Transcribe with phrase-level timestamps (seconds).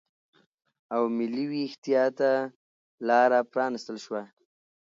[0.93, 2.31] او ملي وېښتیا ته
[3.07, 4.21] لاره پرا نستل شوه